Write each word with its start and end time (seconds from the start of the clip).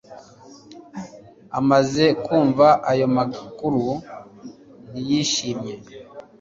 Amaze 1.59 2.05
kumva 2.23 2.67
ayo 2.91 3.07
makuru 3.17 3.85
ntiyishimye 4.89 5.73